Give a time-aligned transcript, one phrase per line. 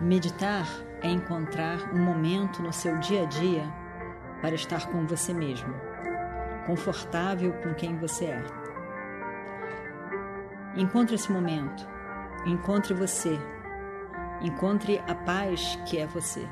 [0.00, 0.64] Meditar
[1.02, 3.64] é encontrar um momento no seu dia a dia
[4.40, 5.74] para estar com você mesmo,
[6.66, 8.44] confortável com quem você é.
[10.76, 11.84] Encontre esse momento,
[12.46, 13.36] encontre você,
[14.40, 16.48] encontre a paz que é você.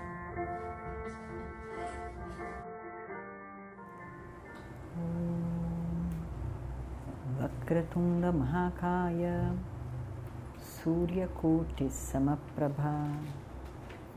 [10.86, 13.10] Surya Koti Samaprabha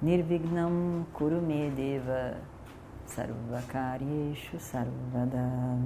[0.02, 2.38] Nirvignam Kurumedeva
[3.06, 5.78] Sarvakaryeshu Sarvada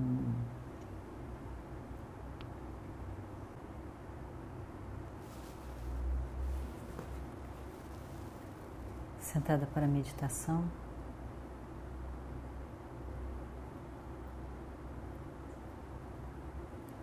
[9.19, 10.63] Sentada para a meditação.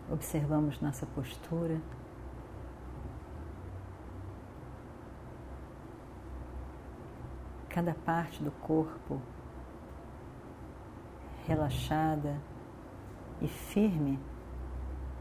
[0.08, 1.80] Observamos nossa postura.
[7.81, 9.19] Cada parte do corpo
[11.47, 12.39] relaxada
[13.41, 14.20] e firme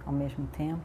[0.05, 0.83] ao mesmo tempo.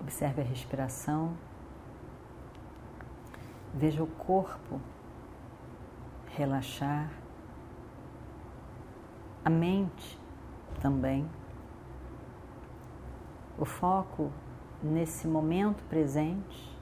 [0.00, 1.34] Observe a respiração.
[3.72, 4.78] Veja o corpo
[6.36, 7.10] relaxar,
[9.42, 10.20] a mente
[10.82, 11.30] também.
[13.56, 14.32] O foco
[14.82, 16.76] nesse momento presente.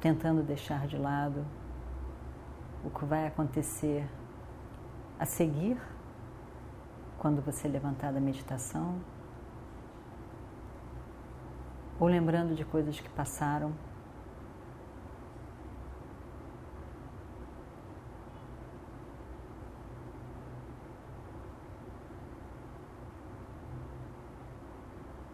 [0.00, 1.44] Tentando deixar de lado
[2.84, 4.08] o que vai acontecer
[5.18, 5.76] a seguir
[7.18, 9.00] quando você levantar da meditação,
[12.00, 13.72] ou lembrando de coisas que passaram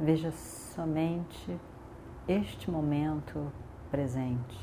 [0.00, 1.58] Veja somente
[2.28, 3.52] este momento
[3.90, 4.56] presente.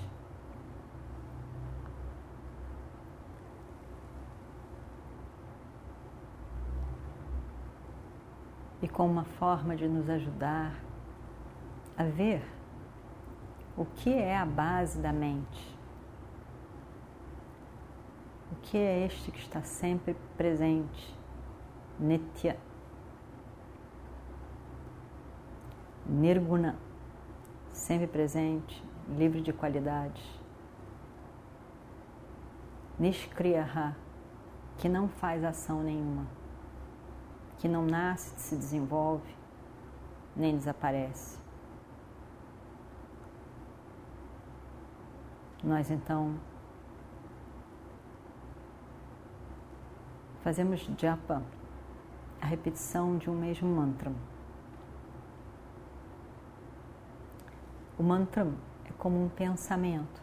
[8.82, 10.74] E com uma forma de nos ajudar
[11.98, 12.42] a ver
[13.76, 15.76] o que é a base da mente.
[18.54, 21.14] O que é este que está sempre presente,
[22.00, 22.58] Nitya
[26.08, 26.76] Nirguna,
[27.72, 30.24] sempre presente, livre de qualidade.
[33.00, 33.96] Nishkriyaha,
[34.78, 36.28] que não faz ação nenhuma,
[37.58, 39.36] que não nasce, se desenvolve,
[40.36, 41.40] nem desaparece.
[45.64, 46.36] Nós então
[50.44, 51.42] fazemos japa,
[52.40, 54.14] a repetição de um mesmo mantra.
[57.98, 58.48] O mantra
[58.86, 60.22] é como um pensamento.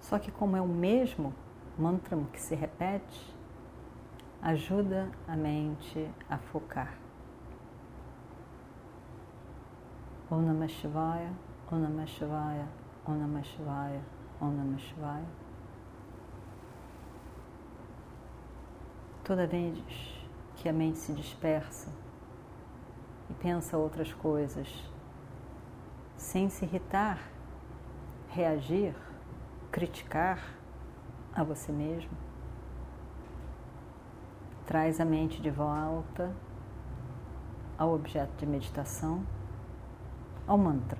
[0.00, 1.34] Só que, como é o mesmo
[1.78, 3.34] mantra que se repete,
[4.42, 6.98] ajuda a mente a focar.
[10.30, 11.32] Om Namah Shivaya,
[11.70, 12.68] Om Namah Shivaya,
[13.06, 14.02] Om Namah Shivaya,
[14.40, 15.26] Om Namah Shivaya.
[19.24, 19.78] Toda vez
[20.56, 21.90] que a mente se dispersa
[23.30, 24.68] e pensa outras coisas,
[26.16, 27.18] sem se irritar,
[28.28, 28.94] reagir,
[29.70, 30.38] criticar
[31.34, 32.10] a você mesmo.
[34.66, 36.34] Traz a mente de volta
[37.76, 39.24] ao objeto de meditação,
[40.46, 40.98] ao mantra.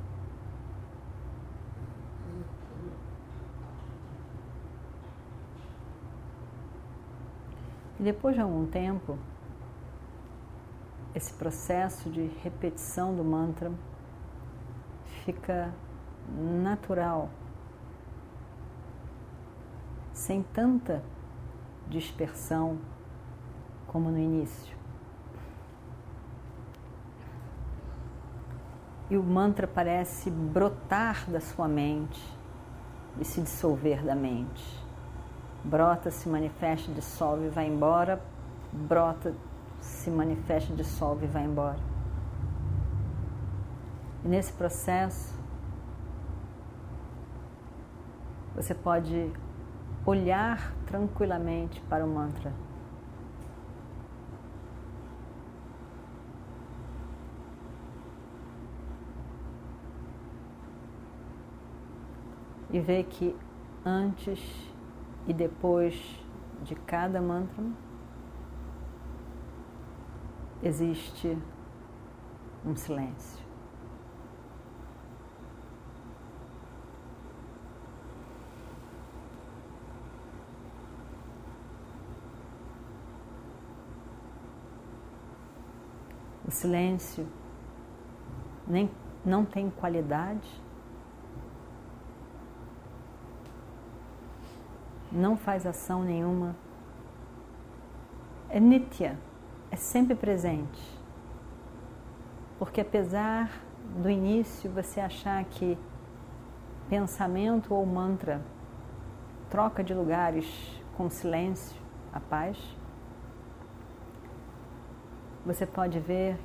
[7.98, 9.16] E depois de algum tempo,
[11.14, 13.72] esse processo de repetição do mantra
[15.24, 15.72] fica
[16.28, 17.30] natural,
[20.12, 21.02] sem tanta
[21.88, 22.78] dispersão
[23.86, 24.76] como no início.
[29.10, 32.22] E o mantra parece brotar da sua mente
[33.18, 34.82] e se dissolver da mente.
[35.62, 38.20] Brota, se manifesta, dissolve e vai embora,
[38.72, 39.34] brota,
[39.80, 41.93] se manifesta, dissolve e vai embora.
[44.24, 45.38] E nesse processo,
[48.54, 49.30] você pode
[50.06, 52.52] olhar tranquilamente para o mantra.
[62.70, 63.36] E ver que
[63.84, 64.40] antes
[65.26, 65.94] e depois
[66.62, 67.62] de cada mantra
[70.62, 71.38] existe
[72.64, 73.44] um silêncio.
[86.24, 87.26] O silêncio
[88.66, 88.90] nem,
[89.24, 90.48] não tem qualidade,
[95.10, 96.56] não faz ação nenhuma,
[98.48, 99.18] é nitya,
[99.70, 100.82] é sempre presente.
[102.58, 103.50] Porque apesar
[103.96, 105.76] do início você achar que
[106.88, 108.40] pensamento ou mantra
[109.50, 110.46] troca de lugares
[110.96, 111.76] com silêncio,
[112.12, 112.56] a paz,
[115.44, 116.38] você pode ver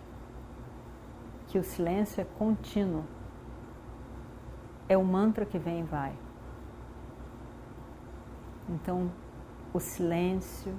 [1.47, 3.03] que o silêncio é contínuo.
[4.87, 6.13] É o mantra que vem e vai.
[8.67, 9.11] Então,
[9.73, 10.73] o silêncio,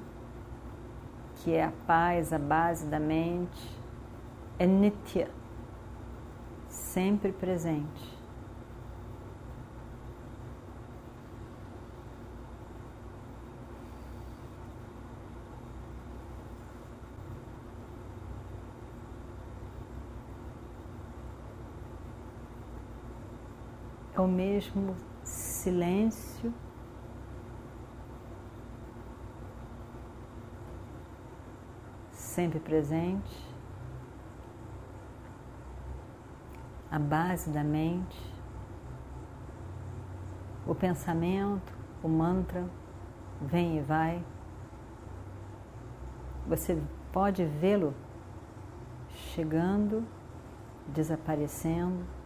[1.37, 3.81] que é a paz, a base da mente,
[4.59, 5.31] é nitya,
[6.69, 8.20] sempre presente.
[24.21, 26.53] O mesmo silêncio.
[32.13, 33.55] Sempre presente,
[36.91, 38.35] a base da mente,
[40.67, 42.65] o pensamento, o mantra
[43.41, 44.25] vem e vai.
[46.47, 46.81] Você
[47.13, 47.95] pode vê-lo
[49.09, 50.07] chegando,
[50.87, 52.20] desaparecendo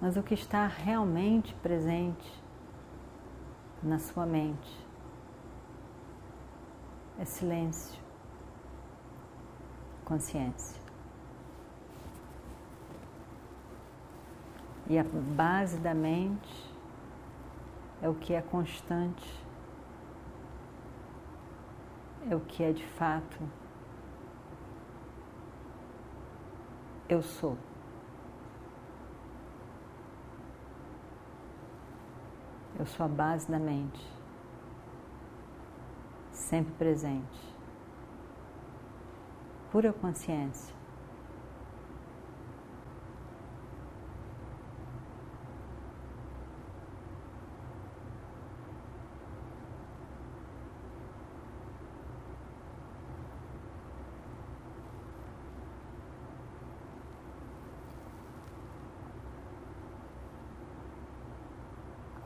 [0.00, 2.42] mas o que está realmente presente
[3.82, 4.88] na sua mente
[7.18, 8.00] é silêncio,
[10.04, 10.80] consciência.
[14.88, 16.74] E a base da mente
[18.02, 19.44] é o que é constante,
[22.28, 23.38] é o que é de fato
[27.08, 27.56] eu sou.
[32.80, 34.00] Eu sou a base da mente,
[36.32, 37.54] sempre presente,
[39.70, 40.79] pura consciência.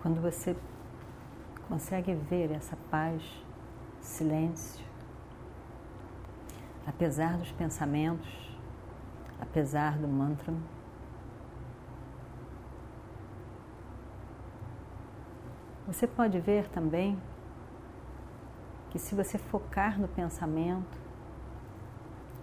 [0.04, 0.54] Quando você
[1.66, 3.22] consegue ver essa paz,
[4.02, 4.84] silêncio,
[6.86, 8.54] apesar dos pensamentos,
[9.40, 10.52] apesar do mantra,
[15.86, 17.18] você pode ver também
[18.90, 20.98] que se você focar no pensamento,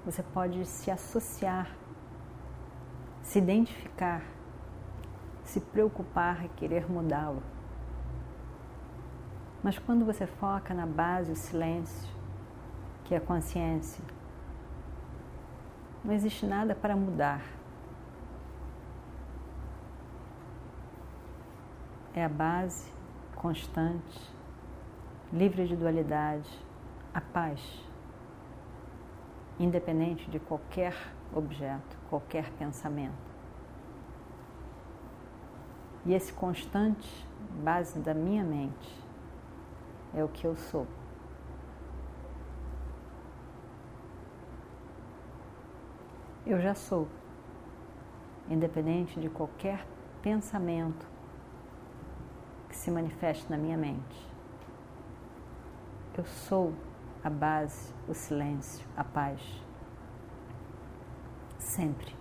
[0.04, 1.70] você pode se associar,
[3.22, 4.24] se identificar
[5.52, 7.44] se preocupar e querer mudá-lo.
[9.62, 12.10] Mas quando você foca na base, o silêncio,
[13.04, 14.02] que é a consciência,
[16.06, 17.42] não existe nada para mudar.
[22.14, 22.90] É a base
[23.36, 24.34] constante,
[25.34, 26.50] livre de dualidade,
[27.14, 27.62] a paz,
[29.60, 30.96] independente de qualquer
[31.34, 33.31] objeto, qualquer pensamento.
[36.06, 37.28] E esse constante,
[37.64, 39.02] base da minha mente,
[40.14, 40.88] é o que eu sou.
[46.46, 47.08] Eu já sou,
[48.50, 49.86] independente de qualquer
[50.22, 51.06] pensamento
[52.68, 54.32] que se manifeste na minha mente.
[56.18, 56.74] Eu sou
[57.24, 59.42] a base, o silêncio, a paz.
[61.60, 62.21] Sempre.